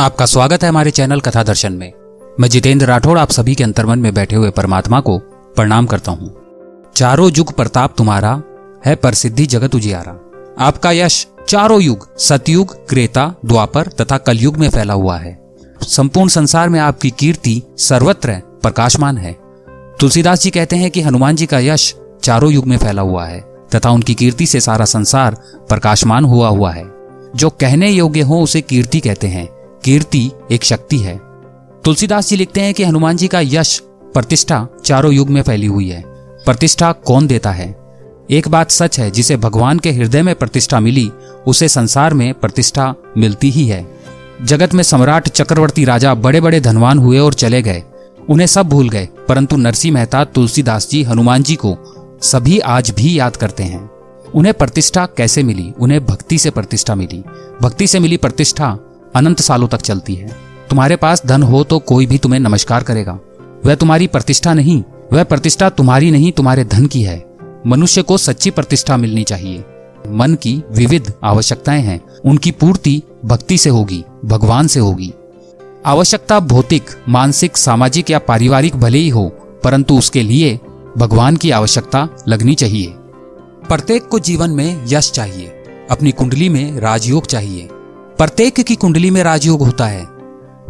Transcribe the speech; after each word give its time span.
आपका 0.00 0.26
स्वागत 0.26 0.62
है 0.62 0.68
हमारे 0.68 0.90
चैनल 0.90 1.20
कथा 1.20 1.42
दर्शन 1.42 1.72
में। 1.72 1.92
मैं 2.40 2.48
जितेंद्र 2.48 2.86
राठौड़ 2.86 3.18
आप 3.18 3.30
सभी 3.30 3.54
के 3.54 3.64
अंतर्मन 3.64 3.98
में 3.98 4.14
बैठे 4.14 4.36
हुए 4.36 4.50
परमात्मा 4.50 5.00
को 5.00 5.18
प्रणाम 5.56 5.86
करता 5.86 6.12
हूँ। 6.12 6.36
चारों 6.96 7.30
युग 7.36 7.52
प्रताप 7.52 7.94
तुम्हारा, 7.98 8.42
है 8.86 8.94
प्रसिद्धि 8.94 9.46
जगत 9.46 9.74
उजियारा। 9.74 10.30
आपका 10.64 10.90
यश 10.90 11.26
चारों 11.48 11.80
युग, 11.82 12.18
सतयुग, 12.18 12.88
क्रेता, 12.88 13.34
द्वापर 13.44 13.82
तथा 13.82 14.18
कलयुग 14.18 14.56
में 14.56 14.70
फैला 14.70 14.94
हुआ 14.94 15.16
है। 15.16 15.56
संपूर्ण 15.82 16.28
संसार 16.28 16.68
में 16.68 16.80
आपकी 16.80 17.10
कीर्ति 17.10 17.62
सर्वत्र 17.78 18.32
प्रकाशमान 18.62 19.18
है। 19.18 19.32
तुलसीदास 20.00 20.42
जी 20.42 20.50
कहते 20.50 20.76
हैं 20.76 20.90
कि 20.90 21.00
हनुमान 21.00 21.36
जी 21.36 21.46
का 21.46 21.58
यश 21.58 21.94
चारों 22.22 22.52
युग 22.52 22.66
में 22.66 22.78
फैला 22.78 23.02
हुआ 23.02 23.26
है, 23.26 23.40
तथा 23.74 23.90
उनकी 23.90 24.14
कीर्ति 24.14 24.46
से 24.46 24.60
सारा 24.60 24.84
संसार 24.84 25.34
प्रकाशमान 25.68 26.24
हुआ 26.24 26.48
हुआ 26.48 26.72
है। 26.72 26.84
जो 27.36 27.50
कहने 27.50 27.90
योग्य 27.90 28.20
हो 28.20 28.40
उसे 28.40 28.60
कीर्ति 28.60 29.00
कहते 29.00 29.26
हैं। 29.26 29.55
कीर्ति 29.86 30.30
एक 30.52 30.64
शक्ति 30.64 30.98
है। 30.98 31.20
तुलसीदास 31.84 32.28
जी 32.28 32.36
लिखते 32.36 32.60
हैं 32.60 32.74
कि 32.74 32.84
हनुमान 32.84 33.16
जी 33.16 33.28
का 33.28 33.40
यश 33.40 33.82
प्रतिष्ठा 33.86 34.68
चारों 34.84 35.12
युग 35.12 35.28
में 35.28 35.42
फैली 35.42 35.66
हुई 35.66 35.88
है। 35.88 36.02
प्रतिष्ठा 36.44 36.92
कौन 36.92 37.26
देता 37.26 37.50
है? 37.50 37.76
एक 38.30 38.48
बात 38.48 38.70
सच 38.70 39.00
है, 39.00 39.10
जिसे 39.10 39.36
भगवान 39.36 39.78
के 39.78 39.92
हृदय 39.92 40.22
में 40.22 40.34
प्रतिष्ठा 40.34 40.80
मिली, 40.80 41.12
उसे 41.46 41.68
संसार 41.68 42.14
में 42.14 42.34
प्रतिष्ठा 42.34 42.94
मिलती 43.18 43.50
ही 43.50 43.66
है। 43.66 43.98
जगत 44.42 44.74
में 44.74 44.82
सम्राट 44.82 45.28
चक्रवर्ती 45.28 45.84
राजा 45.84 46.14
बड़े 46.14 46.40
बड़े 46.40 46.60
धनवान 46.60 46.98
हुए 46.98 47.18
और 47.18 47.34
चले 47.34 47.62
गए। 47.62 47.82
उन्हें 48.30 48.46
सब 48.46 48.68
भूल 48.68 48.88
गए, 48.88 49.08
परंतु 49.28 49.56
नरसिंह 49.56 49.94
मेहता, 49.94 50.24
तुलसीदास 50.24 50.88
जी, 50.90 51.02
हनुमान 51.02 51.42
जी 51.42 51.54
को 51.54 51.78
सभी 52.22 52.58
आज 52.58 52.90
भी 52.90 53.18
याद 53.18 53.36
करते 53.36 53.62
हैं। 53.62 53.90
उन्हें 54.34 54.54
प्रतिष्ठा 54.54 55.06
कैसे 55.06 55.42
मिली? 55.42 55.72
उन्हें 55.80 56.06
भक्ति 56.06 56.38
से 56.38 56.50
प्रतिष्ठा 56.50 56.94
मिली। 56.94 57.24
भक्ति 57.62 57.86
से 57.86 57.98
मिली 57.98 58.16
प्रतिष्ठा 58.16 58.78
अनंत 59.14 59.40
सालों 59.40 59.68
तक 59.68 59.80
चलती 59.80 60.14
है। 60.14 60.28
तुम्हारे 60.70 60.96
पास 60.96 61.26
धन 61.26 61.42
हो 61.42 61.64
तो 61.64 61.78
कोई 61.78 62.06
भी 62.06 62.18
तुम्हें 62.18 62.40
नमस्कार 62.40 62.82
करेगा। 62.82 63.18
वह 63.66 63.74
तुम्हारी 63.74 64.06
प्रतिष्ठा 64.06 64.54
नहीं, 64.54 64.84
वह 65.12 65.24
प्रतिष्ठा 65.24 65.68
तुम्हारी 65.68 66.10
नहीं, 66.10 66.32
तुम्हारे 66.32 66.64
धन 66.64 66.86
की 66.86 67.02
है। 67.02 67.24
मनुष्य 67.66 68.02
को 68.02 68.18
सच्ची 68.18 68.50
प्रतिष्ठा 68.50 68.96
मिलनी 68.96 69.24
चाहिए। 69.24 69.64
मन 70.08 70.34
की 70.34 70.62
विविध 70.72 71.12
आवश्यकताएँ 71.24 71.82
हैं। 71.82 72.00
उनकी 72.24 72.50
पूर्ति 72.50 73.02
भक्ति 73.24 73.58
से 73.58 73.70
होगी, 73.70 74.04
भगवान 74.24 74.66
से 74.66 74.80
होगी। 74.80 75.14
आवश्यकता 75.86 76.40
भौतिक, 76.40 76.84
मानसिक, 77.08 77.56
सामाजिक 77.56 78.10
या 78.10 78.18
पारिवारिक 78.18 78.76
भले 78.76 78.98
ही 78.98 79.08
हो, 79.08 79.28
परंतु 79.64 79.98
उसके 79.98 80.22
लिए 80.22 80.60
भगवान 80.98 81.36
की 81.36 81.50
आवश्यकता 81.50 82.08
लगनी 82.28 82.54
चाहिए। 82.54 82.86
प्रत्येक 83.68 84.06
को 84.06 84.18
जीवन 84.18 84.50
में 84.50 84.84
यश 84.88 85.12
चाहिए। 85.12 85.52
अपनी 85.90 86.12
कुंडली 86.12 86.48
में 86.48 86.80
राजयोग 86.80 87.26
चाहिए। 87.26 87.68
प्रत्येक 88.18 88.54
की 88.54 88.74
कुंडली 88.74 89.10
में 89.10 89.24
राजयोग 89.24 89.62
होता 89.62 89.86
है। 89.86 90.04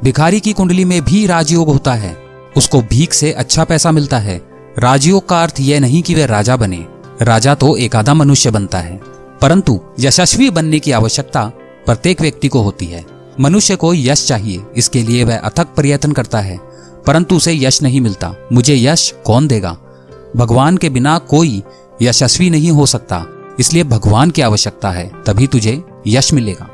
भिखारी 0.05 0.41
की 0.41 0.53
कुंडली 0.53 0.85
में 0.85 1.05
भी 1.05 1.27
राजयोग 1.27 1.69
होता 1.69 1.95
है। 1.95 2.17
उसको 2.57 2.81
भीख 2.81 3.13
से 3.13 3.33
अच्छा 3.33 3.65
पैसा 3.65 3.93
मिलता 3.93 4.19
है। 4.19 4.43
राजयोग 4.79 5.29
का 5.29 5.43
अर्थ 5.43 5.55
यह 5.61 5.81
नहीं 5.81 6.03
कि 6.03 6.15
वह 6.15 6.27
राजा 6.27 6.57
बने। 6.57 6.87
राजा 7.23 7.55
तो 7.55 7.77
एक 7.77 7.97
आधा 7.97 8.15
मनुष्य 8.15 8.51
बनता 8.51 8.79
है। 8.79 9.01
परंतु 9.41 9.81
यशस्वी 10.01 10.51
बनने 10.51 10.79
की 10.79 10.93
आवश्यकता 10.93 11.45
प्रत्येक 11.87 12.21
व्यक्ति 12.21 12.49
को 12.49 12.63
होती 12.63 12.87
है। 12.87 13.07
मनुष्य 13.41 13.77
को 13.77 13.95
यश 13.95 14.29
चाहिए, 14.29 14.63
इसके 14.77 15.03
लिए 15.03 15.25
वह 15.25 15.39
अथक 15.39 15.67
प्रयत्न 15.67 16.13
करता 16.13 16.41
है। 16.41 16.59
परंतु 17.07 17.37
उसे 17.37 17.55
यश 17.55 17.83
नहीं 17.83 18.01
मिलता। 18.01 18.35
मुझे 18.53 18.77
यश 18.77 19.15
कौन 19.25 19.49
देगा? 19.49 19.79
भगवान 20.37 20.77
के 20.77 20.89
बिना 20.89 21.19
कोई 21.19 21.63
यशस्वी 22.03 22.51
नहीं 22.51 22.71
हो 22.71 22.87
सकता। 22.87 23.25
इसलिए 23.61 23.85
भगवान 23.85 24.31
की 24.31 24.43
आवश्यकता 24.43 24.91
है, 24.91 25.13
तभी 25.27 25.47
तुझे 25.47 25.83
यश 26.07 26.33
मिलेगा। 26.33 26.69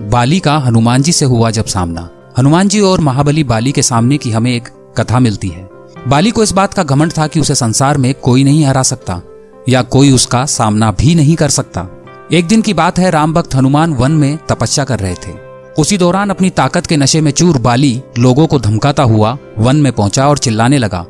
बाली 0.00 0.38
का 0.40 0.56
हनुमान 0.58 1.02
जी 1.02 1.12
से 1.12 1.24
हुआ 1.24 1.50
जब 1.50 1.64
सामना। 1.64 2.08
हनुमान 2.38 2.68
जी 2.68 2.80
और 2.80 3.00
महाबली 3.00 3.44
बाली 3.44 3.72
के 3.72 3.82
सामने 3.82 4.16
की 4.16 4.30
हमें 4.30 4.50
एक 4.50 4.68
कथा 4.98 5.18
मिलती 5.18 5.48
है। 5.48 5.68
बाली 6.08 6.30
को 6.30 6.42
इस 6.42 6.52
बात 6.52 6.74
का 6.74 6.82
घमंड 6.82 7.12
था 7.12 7.26
कि 7.26 7.40
उसे 7.40 7.54
संसार 7.54 7.98
में 7.98 8.12
कोई 8.14 8.44
नहीं 8.44 8.64
हरा 8.64 8.82
सकता, 8.82 9.20
या 9.68 9.82
कोई 9.82 10.12
उसका 10.12 10.44
सामना 10.46 10.90
भी 10.90 11.14
नहीं 11.14 11.36
कर 11.36 11.48
सकता। 11.48 11.86
एक 12.32 12.46
दिन 12.46 12.62
की 12.62 12.74
बात 12.74 12.98
है, 12.98 13.10
राम 13.10 13.32
भक्त 13.32 13.54
हनुमान 13.54 13.94
वन 13.94 14.12
में 14.12 14.38
तपस्या 14.48 14.84
कर 14.84 14.98
रहे 14.98 15.14
थे। 15.14 15.32
उसी 15.78 15.98
दौरान 15.98 16.30
अपनी 16.30 16.50
ताकत 16.50 16.86
के 16.86 16.96
नशे 16.96 17.20
में 17.20 17.30
चूर 17.30 17.58
बाली 17.58 18.00
लोगों 18.18 18.46
को 18.46 18.58
धमकाता 18.58 19.02
हुआ 19.02 19.36
वन 19.58 19.76
में 19.76 19.92
पहुँचा 19.92 20.28
और 20.28 20.38
चिल्लाने 20.38 20.78
लगा 20.78 21.04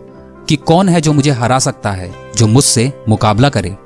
कि 0.49 0.57
कौन 0.57 0.89
है 0.89 1.01
जो 1.01 1.13
मुझे 1.13 1.31
हरा 1.31 1.59
सकता 1.59 1.91
है, 1.91 2.13
जो 2.37 2.47
मुझसे 2.47 2.93
मुकाबला 3.09 3.49
करे। 3.49 3.77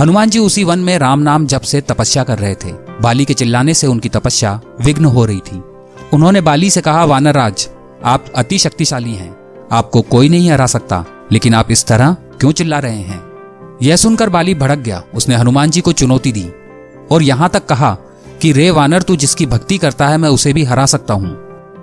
हनुमान 0.00 0.30
जी 0.30 0.38
उसी 0.38 0.64
वन 0.64 0.78
में 0.78 0.98
राम 0.98 1.20
नाम 1.20 1.46
जब 1.46 1.60
से 1.60 1.80
तपस्या 1.80 2.24
कर 2.24 2.38
रहे 2.38 2.54
थे। 2.54 2.72
बाली 3.00 3.24
के 3.24 3.34
चिल्लाने 3.34 3.74
से 3.74 3.86
उनकी 3.86 4.08
तपस्या 4.08 4.60
विघ्न 4.80 5.04
हो 5.04 5.24
रही 5.24 5.38
थी। 5.38 5.62
उन्होंने 6.12 6.40
बाली 6.40 6.70
से 6.70 6.80
कहा 6.80 7.04
वानरराज 7.04 7.68
आप 8.04 8.24
अति 8.36 8.58
शक्तिशाली 8.58 9.14
हैं। 9.14 9.36
आपको 9.72 10.02
कोई 10.02 10.28
नहीं 10.28 10.50
हरा 10.50 10.66
सकता, 10.66 11.04
लेकिन 11.32 11.54
आप 11.54 11.70
इस 11.70 11.86
तरह 11.86 12.16
क्यों 12.40 12.52
चिल्ला 12.52 12.78
रहे 12.78 12.98
हैं? 12.98 13.20
यह 13.82 13.96
सुनकर 13.96 14.28
बाली 14.28 14.54
भड़क 14.54 14.78
गया। 14.78 15.02
उसने 15.14 15.34
हनुमान 15.34 15.70
जी 15.70 15.80
को 15.80 15.92
चुनौती 15.92 16.32
दी 16.32 16.48
और 17.10 17.22
यहाँ 17.22 17.48
तक 17.48 17.66
कहा 17.66 17.96
कि, 18.42 18.52
रे 18.52 18.70
वानर, 18.70 19.02
तू 19.02 19.16
जिसकी 19.16 19.46
भक्ति 19.46 19.78
करता 19.78 20.08
है, 20.08 20.18
मैं 20.18 20.28
उसे 20.28 20.52
भी 20.52 20.64
हरा 20.64 20.86
सकता 20.86 21.14
हूँ। 21.14 21.30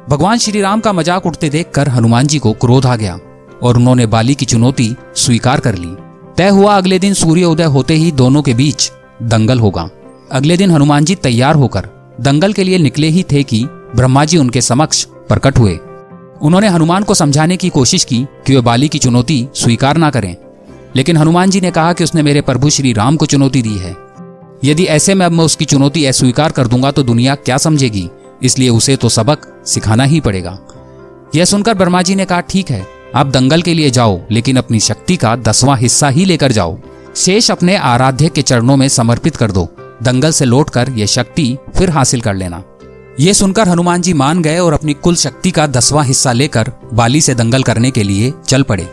भगवान 0.10 0.38
श्री 0.38 0.62
राम 0.62 0.80
का 0.80 0.94
मज़ाक 0.94 1.26
उठते 1.26 1.50
देखकर 1.50 1.90
हनुमान 1.90 2.28
जी 2.28 2.40
को 2.40 2.54
क्रोध 2.54 2.86
आ 2.86 2.96
गया 2.96 3.20
और 3.64 3.78
उन्होंने 3.78 4.06
बाली 4.06 4.36
की 4.36 4.46
चुनौती 4.46 4.96
स्वीकार 5.16 5.60
कर 5.60 5.76
ली। 5.76 6.07
तय 6.38 6.50
हुआ 6.50 6.78
अगले 6.78 7.00
दिन 7.00 7.14
सूर्य 7.14 7.44
उदय 7.44 7.64
होते 7.64 7.94
ही 7.94 8.12
दोनों 8.12 8.42
के 8.42 8.54
बीच 8.54 8.92
दंगल 9.24 9.60
होगा। 9.60 9.90
अगले 10.32 10.58
दिन 10.58 10.72
हनुमान 10.72 11.06
जी 11.06 11.16
तैयार 11.16 11.56
होकर 11.56 11.88
दंगल 12.22 12.54
के 12.54 12.64
लिए 12.64 12.78
निकले 12.78 13.08
ही 13.08 13.24
थे 13.24 13.44
कि 13.44 13.64
ब्रह्मा 13.96 14.26
जी 14.26 14.38
उनके 14.38 14.62
समक्ष 14.62 15.04
प्रकट 15.04 15.60
हुए। 15.60 15.80
उन्होंने 16.42 16.68
हनुमान 16.68 17.04
को 17.04 17.14
समझाने 17.14 17.58
की 17.58 17.70
कोशिश 17.70 18.04
की 18.04 18.28
कि 18.48 18.56
वे 18.56 18.62
बाली 18.62 18.88
की 18.88 18.98
चुनौती 18.98 19.48
स्वीकार 19.56 19.98
ना 19.98 20.10
करें। 20.10 20.36
लेकिन 20.96 21.18
हनुमान 21.18 21.50
जी 21.50 21.62
ने 21.62 21.72
कहा 21.72 21.94
कि 21.94 22.04
उसने 22.04 22.24
मेरे 22.24 22.42
प्रभु 22.42 22.70
श्री 22.70 22.94
राम 22.94 23.18
को 23.18 23.26
चुनौती 23.26 23.62
दी 23.62 23.78
है। 23.78 23.96
यदि 24.64 24.84
ऐसे 24.84 25.14
में 25.14 25.26
अब 25.26 25.32
मैं 25.32 25.46
उसकी 25.46 25.66
चुनौती 25.66 26.06
अस्वीकार 26.06 26.52
कर 26.52 26.68
दूँगा 26.68 26.92
तो 26.92 27.04
दुनिया 27.04 27.36
क्या 27.36 27.58
समझेगी? 27.58 28.10
इसलिए 28.44 28.70
उसे 28.70 28.96
तो 28.96 29.10
सबक 29.10 29.64
सिखाना 29.66 30.04
ही 30.04 30.20
पड़ेगा। 30.20 30.60
यह 31.36 31.46
सुनकर 31.46 31.74
ब्रह्मा 31.74 32.02
जी 32.02 32.16
ने 32.16 32.26
कहा, 32.26 32.40
ठीक 32.40 32.70
है 32.70 32.97
आप 33.16 33.28
दंगल 33.28 33.62
के 33.62 33.74
लिए 33.74 33.90
जाओ, 33.90 34.20
लेकिन 34.32 34.58
अपनी 34.58 34.80
शक्ति 34.80 35.16
का 35.16 35.36
दसवां 35.36 35.78
हिस्सा 35.80 36.10
ही 36.10 36.26
लेकर 36.26 36.52
जाओ। 36.52 36.78
शेष 37.16 37.52
अपने 37.52 37.76
आराध्य 37.76 38.30
के 38.30 38.42
चरणों 38.42 38.78
में 38.78 38.88
समर्पित 38.90 39.36
कर 39.36 39.52
दो। 39.52 39.68
दंगल 40.04 40.32
से 40.32 40.46
लौटकर 40.46 40.90
यह 40.90 41.06
शक्ति 41.06 41.58
फिर 41.76 41.90
हासिल 41.90 42.22
कर 42.22 42.34
लेना। 42.34 42.64
ये 43.20 43.34
सुनकर 43.34 43.70
हनुमान 43.70 44.02
जी 44.02 44.14
मान 44.14 44.42
गए 44.42 44.58
और 44.58 44.74
अपनी 44.74 44.94
कुल 44.94 45.16
शक्ति 45.16 45.52
का 45.52 45.68
दसवां 45.68 46.06
हिस्सा 46.06 46.32
लेकर 46.32 46.72
बाली 46.94 47.22
से 47.22 47.36
दंगल 47.36 47.64
करने 47.64 47.92
के 47.92 48.04
लिए 48.04 48.34
चल 48.48 48.64
पड़े। 48.64 48.88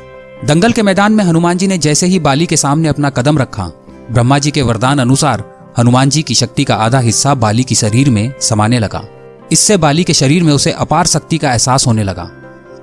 दंगल 0.45 0.73
के 0.73 0.83
मैदान 0.83 1.13
में 1.13 1.25
हनुमान 1.25 1.59
जी 1.59 1.67
ने 1.67 1.79
जैसे 1.79 2.07
ही 2.07 2.19
बाली 2.19 2.47
के 2.47 2.57
सामने 2.57 2.89
अपना 2.89 3.11
कदम 3.11 3.39
रखा, 3.39 3.71
ब्रह्मा 4.11 4.39
जी 4.39 4.51
के 4.51 4.63
वरदान 4.63 4.99
अनुसार 4.99 5.45
हनुमान 5.79 6.11
जी 6.11 6.23
की 6.23 6.35
शक्ति 6.35 6.65
का 6.65 6.75
आधा 6.75 6.99
हिस्सा 6.99 7.35
बाली 7.35 7.65
की 7.65 7.75
शरीर 7.75 8.11
में 8.11 8.33
समाने 8.41 8.79
लगा। 8.79 9.05
इससे 9.53 9.77
बाली 9.77 10.05
के 10.05 10.15
शरीर 10.15 10.43
में 10.43 10.53
उसे 10.53 10.71
अपार 10.71 11.07
शक्ति 11.07 11.39
का 11.39 11.51
एहसास 11.51 11.87
होने 11.87 12.03
लगा। 12.03 12.31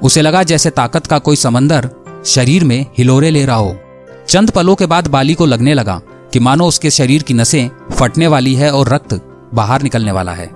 उसे 0.01 0.21
लगा 0.21 0.43
जैसे 0.43 0.69
ताकत 0.69 1.07
का 1.07 1.17
कोई 1.19 1.35
समंदर 1.35 1.89
शरीर 2.25 2.63
में 2.63 2.85
हिलोरे 2.97 3.29
ले 3.29 3.45
रहा 3.45 3.55
हो। 3.55 3.75
चंद 4.29 4.51
पलों 4.51 4.75
के 4.75 4.85
बाद 4.85 5.07
बाली 5.07 5.33
को 5.33 5.45
लगने 5.45 5.73
लगा 5.73 5.99
कि 6.33 6.39
मानो 6.39 6.67
उसके 6.67 6.89
शरीर 6.89 7.23
की 7.23 7.33
नसें 7.33 7.69
फटने 7.91 8.27
वाली 8.27 8.53
है 8.55 8.71
और 8.71 8.89
रक्त 8.89 9.13
बाहर 9.53 9.81
निकलने 9.81 10.11
वाला 10.11 10.33
है। 10.33 10.49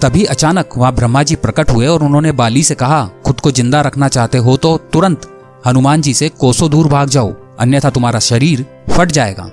तभी 0.00 0.24
अचानक 0.24 0.76
वहाँ 0.76 0.92
ब्रह्मा 0.94 1.22
जी 1.22 1.34
प्रकट 1.34 1.70
हुए 1.70 1.86
और 1.86 2.02
उन्होंने 2.04 2.32
बाली 2.32 2.62
से 2.62 2.74
कहा, 2.74 3.04
खुद 3.26 3.40
को 3.40 3.50
ज़िंदा 3.50 3.80
रखना 3.80 4.08
चाहते 4.08 4.38
हो 4.38 4.56
तो 4.56 4.76
तुरंत 4.92 5.30
हनुमान 5.66 6.02
जी 6.02 6.14
से 6.14 6.28
कोसों 6.30 6.70
दूर 6.70 6.88
भाग 6.88 7.08
जाओ, 7.08 7.32
अन्यथा 7.60 7.90
तुम्हारा 7.90 8.18
शरीर 8.20 8.64
फट 8.90 9.12
जाएगा। 9.12 9.50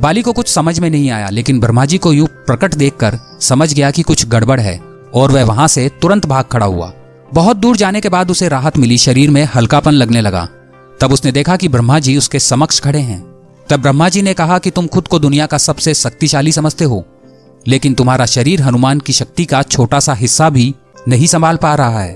बाली 0.00 0.22
को 0.22 0.32
कुछ 0.32 0.48
समझ 0.48 0.78
में 0.80 0.88
नहीं 0.90 1.10
आया, 1.10 1.28
लेकिन 1.30 1.60
ब्रह्मा 1.60 1.84
जी 1.84 1.98
को 1.98 2.12
यूँ 2.12 2.26
प्रकट 2.46 2.74
देखकर 2.74 3.18
समझ 3.40 3.72
गया 3.74 3.90
कि 3.90 4.02
कुछ 4.02 4.26
गड़बड़ 4.28 4.60
है 4.60 4.78
और 5.14 5.32
वह 5.32 5.44
वहाँ 5.44 5.68
से 5.68 5.88
तुरंत 6.02 6.26
भाग 6.26 6.44
खड़ा 6.44 6.66
हुआ। 6.66 6.92
बहुत 7.32 7.56
दूर 7.56 7.76
जाने 7.76 8.00
के 8.00 8.08
बाद 8.08 8.30
उसे 8.30 8.48
राहत 8.48 8.76
मिली, 8.78 8.96
शरीर 8.98 9.30
में 9.30 9.48
हल्कापन 9.54 9.92
लगने 9.92 10.20
लगा। 10.20 10.48
तब 11.00 11.12
उसने 11.12 11.32
देखा 11.32 11.56
कि 11.56 11.68
ब्रह्मा 11.68 11.98
जी 11.98 12.16
उसके 12.16 12.38
समक्ष 12.38 12.80
खड़े 12.80 13.00
हैं। 13.00 13.20
तब 13.68 13.80
ब्रह्मा 13.80 14.08
जी 14.08 14.22
ने 14.22 14.34
कहा 14.34 14.58
कि 14.58 14.70
तुम 14.70 14.86
खुद 14.86 15.08
को 15.08 15.18
दुनिया 15.18 15.46
का 15.46 15.58
सबसे 15.58 15.94
शक्तिशाली 15.94 16.52
समझते 16.52 16.84
हो, 16.84 17.04
लेकिन 17.66 17.94
तुम्हारा 17.94 18.26
शरीर 18.26 18.62
हनुमान 18.62 19.00
की 19.00 19.12
शक्ति 19.12 19.44
का 19.44 19.62
छोटा 19.62 20.00
सा 20.00 20.14
हिस्सा 20.14 20.50
भी 20.50 20.74
नहीं 21.08 21.26
संभाल 21.26 21.56
पा 21.56 21.74
रहा 21.74 22.00
है। 22.00 22.14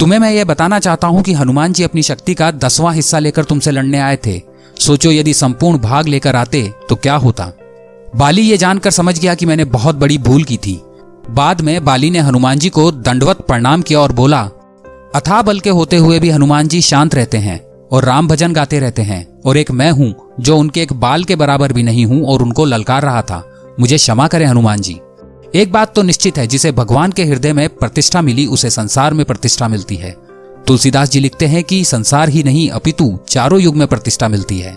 तुम्हें 0.00 0.18
मैं 0.18 0.30
यह 0.30 0.44
बताना 0.44 0.78
चाहता 0.78 1.06
हूँ 1.06 1.22
कि 1.22 1.32
हनुमान 1.32 1.72
जी 1.72 1.82
अपनी 1.82 2.02
शक्ति 2.02 2.34
का 2.34 2.50
दसवां 2.50 2.94
हिस्सा 2.94 3.18
लेकर 3.18 3.44
तुमसे 3.44 3.70
लड़ने 3.70 3.98
आए 3.98 4.18
थे। 4.26 4.40
सोचो, 4.80 5.10
यदि 5.10 5.34
संपूर्ण 5.34 5.78
भाग 5.78 6.08
लेकर 6.08 6.36
आते 6.36 6.72
तो 6.88 6.96
क्या 6.96 7.14
होता? 7.16 7.52
बाली 8.16 8.42
ये 8.42 8.56
जानकर 8.56 8.90
समझ 8.90 9.18
गया 9.18 9.34
कि 9.34 9.46
मैंने 9.46 9.64
बहुत 9.66 9.96
बड़ी 9.96 10.18
भूल 10.18 10.44
की 10.44 10.56
थी। 10.56 10.80
बाद 11.30 11.60
में 11.60 11.84
बाली 11.84 12.10
ने 12.10 12.18
हनुमान 12.18 12.58
जी 12.58 12.68
को 12.68 12.90
दंडवत 12.92 13.36
प्रणाम 13.36 13.82
किया 13.82 14.00
और 14.00 14.12
बोला 14.12 14.40
अथा 15.14 15.42
बल 15.42 15.60
के 15.60 15.70
होते 15.70 15.96
हुए 15.96 16.18
भी 16.18 16.30
हनुमान 16.30 16.68
जी 16.68 16.80
शांत 16.80 17.14
रहते 17.14 17.38
हैं 17.38 17.60
और 17.92 18.04
राम 18.04 18.28
भजन 18.28 18.52
गाते 18.52 18.78
रहते 18.78 19.02
हैं 19.02 19.26
और 19.40 19.56
एक 19.56 19.70
मैं 19.70 19.90
हूँ 19.90 20.14
जो 20.40 20.58
उनके 20.58 20.82
एक 20.82 20.92
बाल 20.92 21.24
के 21.24 21.36
बराबर 21.36 21.72
भी 21.72 21.82
नहीं 21.82 22.06
हूँ 22.06 22.24
और 22.26 22.42
उनको 22.42 22.64
ललकार 22.64 23.02
रहा 23.02 23.22
था। 23.22 23.42
मुझे 23.80 23.96
क्षमा 23.96 24.28
करें 24.28 24.46
हनुमान 24.46 24.80
जी 24.80 25.00
एक 25.54 25.72
बात 25.72 25.94
तो 25.94 26.02
निश्चित 26.02 26.38
है 26.38 26.46
जिसे 26.46 26.72
भगवान 26.72 27.12
के 27.12 27.24
हृदय 27.24 27.52
में 27.52 27.68
प्रतिष्ठा 27.68 28.22
मिली, 28.22 28.46
उसे 28.46 28.70
संसार 28.70 29.14
में 29.14 29.24
प्रतिष्ठा 29.26 29.68
मिलती 29.68 29.96
है। 29.96 30.10
तुलसीदास 30.66 31.10
जी 31.10 31.20
लिखते 31.20 31.46
हैं 31.46 31.64
कि 31.64 31.84
संसार 31.84 32.28
ही 32.28 32.42
नहीं, 32.42 32.68
अपितु 32.70 33.18
चारों 33.28 33.60
युग 33.60 33.76
में 33.76 33.86
प्रतिष्ठा 33.88 34.28
मिलती 34.28 34.58
है। 34.58 34.72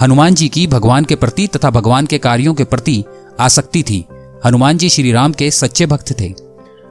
हनुमान 0.00 0.34
जी 0.34 0.48
की 0.48 0.66
भगवान 0.66 1.04
के 1.04 1.14
प्रति 1.14 1.46
तथा 1.46 1.70
भगवान 1.70 2.06
के 2.06 2.18
कार्यों 2.18 2.54
के 2.54 2.64
प्रति 2.64 3.04
आसक्ति 3.40 3.82
थी। 3.82 4.04
हनुमान 4.44 4.78
जी 4.78 4.88
श्री 4.88 5.12
राम 5.12 5.32
के 5.32 5.50
सच्चे 5.50 5.86
भक्त 5.86 6.12
थे। 6.20 6.28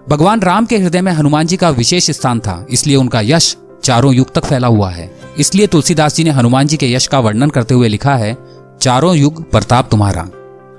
भगवान 0.09 0.41
राम 0.41 0.65
के 0.65 0.77
हृदय 0.77 1.01
में 1.01 1.11
हनुमान 1.11 1.47
जी 1.47 1.57
का 1.57 1.69
विशेष 1.69 2.09
स्थान 2.11 2.39
था, 2.39 2.65
इसलिए 2.69 2.95
उनका 2.95 3.21
यश 3.21 3.55
चारों 3.83 4.13
युग 4.13 4.33
तक 4.33 4.45
फैला 4.45 4.67
हुआ 4.67 4.89
है। 4.91 5.09
इसलिए 5.39 5.67
तुलसीदास 5.67 6.15
जी 6.15 6.23
ने 6.23 6.29
हनुमान 6.29 6.67
जी 6.67 6.77
के 6.77 6.91
यश 6.91 7.07
का 7.07 7.19
वर्णन 7.19 7.49
करते 7.49 7.73
हुए 7.73 7.87
लिखा 7.87 8.15
है, 8.15 8.35
चारों 8.81 9.15
युग 9.15 9.49
प्रताप 9.51 9.89
तुम्हारा। 9.91 10.27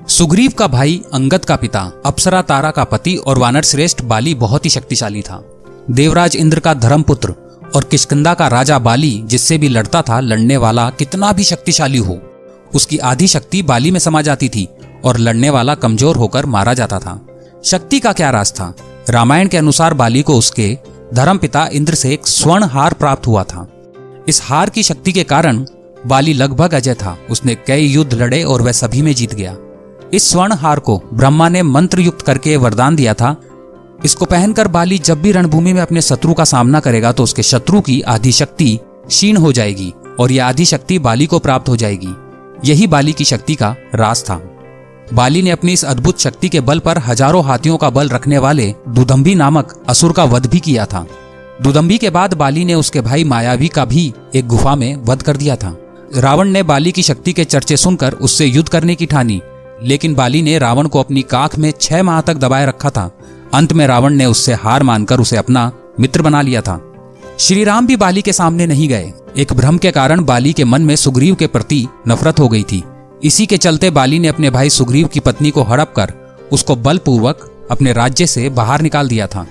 सुग्रीव 0.08 0.52
का 0.58 0.66
भाई 0.66 1.00
अंगद 1.12 1.44
का 1.44 1.56
पिता, 1.56 1.80
अप्सरा 2.06 2.42
तारा 2.42 2.70
का 2.70 2.84
पति 2.84 3.16
और 3.16 3.38
वानर 3.38 3.62
श्रेष्ठ 3.62 4.02
बाली 4.02 4.34
बहुत 4.34 4.64
ही 4.64 4.70
शक्तिशाली 4.70 5.22
था। 5.22 5.42
देवराज 5.90 6.36
इंद्र 6.36 6.60
का 6.60 6.74
धर्मपुत्र 6.74 7.34
और 7.74 7.84
किशकिंदा 7.84 8.34
का 8.34 8.48
राजा 8.48 8.78
बाली 8.78 9.20
जिससे 9.24 9.58
भी 9.58 9.69
लड़ता 9.69 10.02
था, 10.02 10.20
लड़ने 10.20 10.56
वाला 10.56 10.88
कितना 10.90 11.32
भी 11.32 11.44
शक्तिशाली 11.44 11.98
हो, 11.98 12.19
उसकी 12.74 12.98
आधी 12.98 13.26
शक्ति 13.26 13.62
बाली 13.62 13.90
में 13.90 13.98
समा 14.00 14.22
जाती 14.22 14.48
थी। 14.48 14.69
और 15.06 15.19
लड़ने 15.19 15.50
वाला 15.50 15.75
कमज़ोर 15.75 16.17
होकर 16.17 16.47
मारा 16.47 16.75
जाता 16.75 16.99
था। 16.99 17.20
शक्ति 17.64 18.00
का 18.00 18.12
क्या 18.12 18.31
राज 18.31 18.53
था? 18.53 18.75
रामायण 19.11 19.49
के 19.49 19.56
अनुसार 19.56 19.94
बाली 19.94 20.23
को 20.23 20.35
उसके 20.35 20.76
धर्म 21.14 21.38
पिता 21.38 21.67
इंद्र 21.73 21.94
से 21.94 22.12
एक 22.12 22.26
स्वर्ण 22.26 22.64
हार 22.64 22.93
प्राप्त 22.93 23.26
हुआ 23.26 23.43
था। 23.44 23.67
इस 24.29 24.41
हार 24.44 24.70
की 24.70 24.82
शक्ति 24.82 25.12
के 25.12 25.23
कारण 25.25 25.64
बाली 26.06 26.32
लगभग 26.32 26.75
अजय 26.75 26.94
था। 26.94 27.17
उसने 27.31 27.55
कई 27.67 27.87
युद्ध 27.87 28.14
लड़े 28.14 28.43
और 28.43 28.62
वह 28.62 28.73
सभी 28.73 29.03
में 29.03 29.14
जीत 29.14 29.35
गया। 29.35 29.56
इस 30.14 30.31
स्वर्ण 30.31 30.53
हार 30.53 30.79
को 30.79 31.00
ब्रह्मा 31.14 31.49
ने 31.49 31.62
मंत्र 31.62 32.00
युक्त 32.00 32.23
करके 32.23 32.56
वरदान 32.56 32.97
दिया 32.97 33.14
था। 33.14 33.37
इसको 34.05 34.25
पहनकर 34.25 34.69
बाली 34.69 34.99
जब 34.99 35.20
भी 35.23 35.32
रणभूमि 35.32 35.73
में 35.73 35.81
अपने 35.82 36.00
शत्रु 36.00 36.35
का 36.35 36.44
सामना 36.44 36.81
करेगा 36.81 37.12
तो 37.12 37.23
उसके 37.23 37.43
शत्रु 37.43 37.81
की 37.81 38.00
आधी 38.00 38.32
शक्ति 38.32 38.79
क्षीण 39.06 39.37
हो 39.37 39.53
जाएगी 39.53 39.93
और 40.20 40.32
यह 40.32 40.47
आधी 40.47 40.64
शक्ति 40.64 40.99
बाली 40.99 41.26
को 41.26 41.38
प्राप्त 41.38 41.69
हो 41.69 41.76
जाएगी। 41.76 42.14
यही 42.64 42.87
बाली 42.87 43.12
की 43.12 43.25
शक्ति 43.25 43.55
का 43.55 43.75
राज 43.94 44.23
था। 44.23 44.37
बाली 45.12 45.43
ने 45.43 45.50
अपनी 45.50 45.73
इस 45.73 45.85
अद्भुत 45.85 46.20
शक्ति 46.20 46.49
के 46.49 46.61
बल 46.61 46.79
पर 46.79 46.99
हज़ारों 46.99 47.44
हाथियों 47.44 47.76
का 47.76 47.91
बल 47.91 48.08
रखने 48.08 48.38
वाले 48.38 48.75
दुदम्बी 48.88 49.35
नामक 49.35 49.75
असुर 49.88 50.12
का 50.12 50.25
वध 50.25 50.47
भी 50.47 50.61
किया 50.61 50.87
था। 50.87 51.06
दुदम्बी 51.62 51.99
के 51.99 52.11
बाद 52.11 52.35
बाली 52.35 52.64
ने 52.64 52.75
उसके 52.75 53.00
भाई 53.00 53.25
मायावी 53.25 53.69
का 53.69 53.85
भी 53.85 54.12
एक 54.35 54.47
गुफा 54.47 54.75
में 54.75 54.94
वध 55.05 55.23
कर 55.23 55.37
दिया 55.37 55.56
था। 55.56 55.76
रावण 56.14 56.49
ने 56.49 56.62
बाली 56.62 56.93
की 56.93 57.03
शक्ति 57.03 57.32
के 57.32 57.44
चर्चे 57.44 57.76
सुनकर 57.76 58.12
उससे 58.12 58.47
युद्ध 58.47 58.69
करने 58.69 58.94
की 58.94 59.06
ठानी, 59.06 59.41
लेकिन 59.82 60.14
बाली 60.14 60.43
ने 60.43 60.58
रावण 60.58 60.88
को 60.88 61.00
अपनी 61.00 61.23
काख 61.23 61.58
में 61.58 61.73
छह 61.81 62.03
माह 62.03 62.20
तक 62.20 62.35
दबाए 62.35 62.67
रखा 62.67 62.91
था। 62.91 63.11
अंत 63.55 63.73
में 63.73 63.87
रावण 63.87 64.14
ने 64.14 64.26
उससे 64.26 64.55
हार 64.55 64.82
मानकर 64.82 65.20
उसे 65.20 65.37
अपना 65.37 65.70
मित्र 66.00 66.23
बना 66.23 66.43
लिया 66.43 66.61
था। 66.61 66.81
श्री 67.38 67.64
राम 67.64 67.87
भी 67.87 67.97
बाली 67.97 68.23
के 68.23 68.32
सामने 68.32 68.67
नहीं 68.67 68.88
गए। 68.88 69.12
एक 69.37 69.53
भ्रम 69.53 69.79
के 69.79 69.91
कारण 69.91 70.25
बाली 70.25 70.53
के 70.53 70.64
मन 70.64 70.82
में 70.82 70.94
सुग्रीव 70.97 71.35
के 71.35 71.47
प्रति 71.47 71.87
नफरत 72.08 72.41
हो 72.41 72.49
गई 72.49 72.62
थी। 72.62 72.82
इसी 73.24 73.46
के 73.46 73.56
चलते 73.56 73.90
बाली 73.90 74.18
ने 74.18 74.28
अपने 74.28 74.50
भाई 74.50 74.70
सुग्रीव 74.70 75.06
की 75.06 75.20
पत्नी 75.20 75.50
को 75.50 75.62
हड़प 75.62 75.92
कर 75.96 76.12
उसको 76.52 76.76
बलपूर्वक 76.76 77.68
अपने 77.70 77.92
राज्य 77.92 78.26
से 78.26 78.48
बाहर 78.48 78.80
निकाल 78.80 79.08
दिया 79.08 79.26
था। 79.26 79.46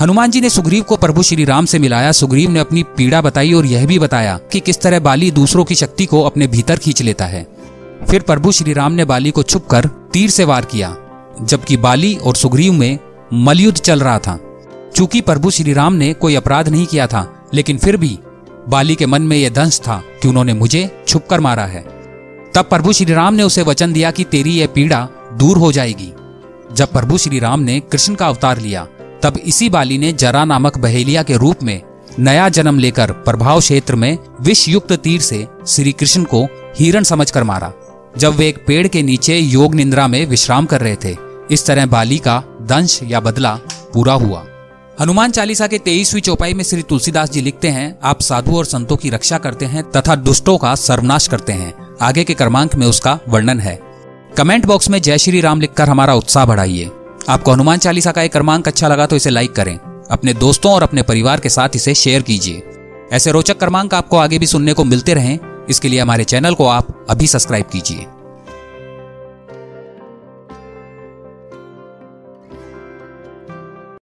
हनुमान 0.00 0.30
जी 0.30 0.40
ने 0.40 0.50
सुग्रीव 0.50 0.82
को 0.82 0.96
प्रभु 0.96 1.22
श्री 1.22 1.44
राम 1.44 1.64
से 1.64 1.78
मिलाया। 1.78 2.12
सुग्रीव 2.12 2.50
ने 2.50 2.60
अपनी 2.60 2.82
पीड़ा 2.82 3.20
बताई 3.20 3.52
और 3.52 3.66
यह 3.66 3.86
भी 3.86 3.98
बताया 3.98 4.38
कि 4.52 4.60
किस 4.60 4.80
तरह 4.80 5.00
बाली 5.00 5.30
दूसरों 5.30 5.64
की 5.64 5.74
शक्ति 5.74 6.06
को 6.06 6.22
अपने 6.22 6.46
भीतर 6.46 6.78
खींच 6.78 7.02
लेता 7.02 7.26
है। 7.26 7.46
फिर 8.10 8.22
प्रभु 8.22 8.52
श्री 8.52 8.72
राम 8.72 8.92
ने 8.92 9.04
बाली 9.04 9.30
को 9.30 9.42
छुप 9.42 9.66
कर 9.66 9.86
तीर 10.12 10.30
से 10.30 10.44
वार 10.44 10.64
किया, 10.64 10.96
जबकि 11.42 11.76
बाली 11.76 12.14
और 12.14 12.36
सुग्रीव 12.36 12.72
में 12.72 12.98
मलयुद्ध 13.34 13.78
चल 13.78 14.00
रहा 14.00 14.18
था। 14.18 14.38
चूँकि 14.96 15.20
प्रभु 15.20 15.50
श्री 15.50 15.72
राम 15.72 15.94
ने 15.94 16.12
कोई 16.12 16.34
अपराध 16.34 16.68
नहीं 16.68 16.86
किया 16.86 17.06
था, 17.06 17.48
लेकिन 17.54 17.78
फिर 17.78 17.96
भी 17.96 18.18
बाली 18.68 18.94
के 18.94 19.06
मन 19.06 19.22
में 19.22 19.36
यह 19.36 19.48
दंश 19.48 19.80
था 19.80 20.02
कि 20.22 20.28
उन्होंने 20.28 20.54
मुझे 20.54 21.04
छुप 21.08 21.26
कर 21.26 21.40
मारा 21.40 21.64
है। 21.64 21.97
तब 22.54 22.64
प्रभु 22.64 22.92
श्री 22.92 23.12
राम 23.12 23.34
ने 23.34 23.42
उसे 23.42 23.62
वचन 23.62 23.92
दिया 23.92 24.10
कि 24.10 24.24
तेरी 24.24 24.50
यह 24.50 24.66
पीड़ा 24.66 25.08
दूर 25.32 25.58
हो 25.58 25.72
जाएगी। 25.72 26.12
जब 26.72 26.92
प्रभु 26.92 27.18
श्री 27.18 27.38
राम 27.38 27.60
ने 27.60 27.80
कृष्ण 27.80 28.14
का 28.14 28.26
अवतार 28.26 28.58
लिया, 28.58 28.86
तब 29.22 29.36
इसी 29.36 29.68
बाली 29.68 29.98
ने 29.98 30.12
जरा 30.12 30.44
नामक 30.44 30.78
बहेलिया 30.78 31.22
के 31.22 31.36
रूप 31.36 31.62
में 31.62 31.82
नया 32.18 32.48
जन्म 32.48 32.78
लेकर 32.78 33.12
प्रभाव 33.12 33.60
क्षेत्र 33.60 33.94
में 33.94 34.18
विष 34.40 34.68
युक्त 34.68 34.92
तीर 34.92 35.20
से 35.20 35.46
श्री 35.66 35.92
कृष्ण 35.92 36.24
को 36.24 36.44
हिरण 36.76 37.02
समझकर 37.02 37.44
मारा। 37.44 37.72
जब 38.18 38.36
वे 38.36 38.48
एक 38.48 38.64
पेड़ 38.66 38.88
के 38.88 39.02
नीचे 39.02 39.38
योग 39.38 39.74
निंद्रा 39.74 40.06
में 40.08 40.26
विश्राम 40.26 40.66
कर 40.66 40.80
रहे 40.80 40.96
थे, 41.04 41.16
इस 41.50 41.66
तरह 41.66 41.86
बाली 41.86 42.18
का 42.18 42.42
दंश 42.62 43.00
या 43.02 43.20
बदला 43.20 43.54
पूरा 43.94 44.12
हुआ। 44.12 44.44
हनुमान 45.00 45.30
चालीसा 45.30 45.66
के 45.66 45.78
तेईसवीं 45.78 46.20
चौपाई 46.20 46.54
में 46.54 46.64
श्री 46.64 46.82
तुलसीदास 46.82 47.30
जी 47.30 47.40
लिखते 47.40 47.68
हैं, 47.68 47.98
आप 48.02 48.20
साधु 48.20 48.56
और 48.56 48.64
संतों 48.64 48.96
की 48.96 49.10
रक्षा 49.10 49.38
करते 49.38 49.66
हैं 49.66 49.90
तथा 49.90 50.14
दुष्टों 50.14 50.58
का 50.58 50.74
सर्वनाश 50.74 51.26
करते 51.26 51.52
हैं। 51.52 51.87
आगे 52.00 52.22
के 52.24 52.34
क्रमांक 52.34 52.74
में 52.74 52.86
उसका 52.86 53.18
वर्णन 53.28 53.60
है। 53.60 53.78
कमेंट 54.36 54.66
बॉक्स 54.66 54.90
में 54.90 55.00
जय 55.02 55.18
श्री 55.18 55.40
राम 55.40 55.60
लिखकर 55.60 55.88
हमारा 55.88 56.14
उत्साह 56.14 56.44
बढ़ाइए। 56.46 56.90
आपको 57.28 57.52
हनुमान 57.52 57.78
चालीसा 57.78 58.12
का 58.12 58.22
एक 58.22 58.32
क्रमांक 58.32 58.68
अच्छा 58.68 58.88
लगा 58.88 59.06
तो 59.06 59.16
इसे 59.16 59.30
लाइक 59.30 59.52
करें। 59.52 59.74
अपने 60.10 60.34
दोस्तों 60.34 60.72
और 60.72 60.82
अपने 60.82 61.02
परिवार 61.02 61.40
के 61.40 61.48
साथ 61.48 61.68
इसे 61.74 61.94
शेयर 61.94 62.22
कीजिए। 62.22 62.62
ऐसे 63.12 63.32
रोचक 63.32 63.58
क्रमांक 63.58 63.94
आपको 63.94 64.16
आगे 64.16 64.38
भी 64.38 64.46
सुनने 64.46 64.72
को 64.72 64.84
मिलते 64.84 65.14
रहें। 65.14 65.38
इसके 65.70 65.88
लिए 65.88 66.00
हमारे 66.00 66.24
चैनल 66.24 66.54
को 66.54 66.66
आप 66.66 67.06
अभी 67.10 67.26
सब्सक्राइब 67.26 67.66
कीजिए। 67.66 68.06